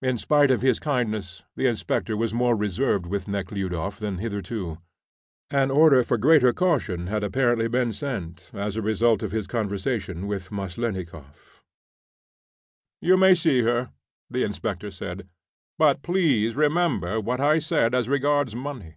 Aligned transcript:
In 0.00 0.18
spite 0.18 0.50
of 0.50 0.60
his 0.60 0.80
kindness, 0.80 1.44
the 1.54 1.68
inspector 1.68 2.16
was 2.16 2.34
more 2.34 2.56
reserved 2.56 3.06
with 3.06 3.28
Nekhludoff 3.28 3.96
than 3.96 4.18
hitherto. 4.18 4.78
An 5.52 5.70
order 5.70 6.02
for 6.02 6.18
greater 6.18 6.52
caution 6.52 7.06
had 7.06 7.22
apparently 7.22 7.68
been 7.68 7.92
sent, 7.92 8.50
as 8.52 8.74
a 8.74 8.82
result 8.82 9.22
of 9.22 9.30
his 9.30 9.46
conversation 9.46 10.26
with 10.26 10.50
Meslennikoff. 10.50 11.62
"You 13.00 13.16
may 13.16 13.36
see 13.36 13.60
her," 13.62 13.92
the 14.28 14.42
inspector 14.42 14.90
said; 14.90 15.28
"but 15.78 16.02
please 16.02 16.56
remember 16.56 17.20
what 17.20 17.38
I 17.38 17.60
said 17.60 17.94
as 17.94 18.08
regards 18.08 18.56
money. 18.56 18.96